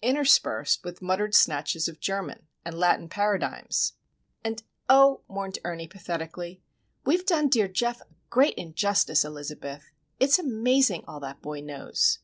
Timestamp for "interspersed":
0.00-0.82